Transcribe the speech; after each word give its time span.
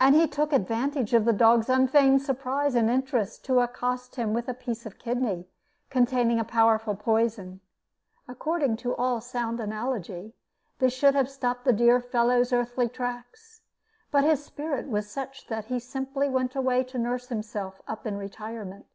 And 0.00 0.14
he 0.14 0.26
took 0.26 0.50
advantage 0.54 1.12
of 1.12 1.26
the 1.26 1.32
dog's 1.34 1.68
unfeigned 1.68 2.22
surprise 2.22 2.74
and 2.74 2.88
interest 2.88 3.44
to 3.44 3.60
accost 3.60 4.16
him 4.16 4.32
with 4.32 4.48
a 4.48 4.54
piece 4.54 4.86
of 4.86 4.98
kidney 4.98 5.46
containing 5.90 6.40
a 6.40 6.42
powerful 6.44 6.94
poison. 6.94 7.60
According 8.26 8.78
to 8.78 8.96
all 8.96 9.20
sound 9.20 9.60
analogy, 9.60 10.32
this 10.78 10.94
should 10.94 11.14
have 11.14 11.28
stopped 11.28 11.66
the 11.66 11.72
dear 11.74 12.00
fellow's 12.00 12.50
earthly 12.50 12.88
tracks; 12.88 13.60
but 14.10 14.24
his 14.24 14.42
spirit 14.42 14.88
was 14.88 15.10
such 15.10 15.48
that 15.48 15.66
he 15.66 15.78
simply 15.78 16.30
went 16.30 16.56
away 16.56 16.82
to 16.84 16.96
nurse 16.98 17.26
himself 17.28 17.82
up 17.86 18.06
in 18.06 18.16
retirement. 18.16 18.86